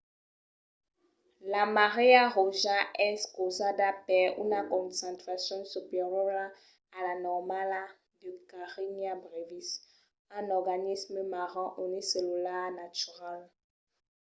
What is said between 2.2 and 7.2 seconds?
roja es causada per una concentracion superiora a la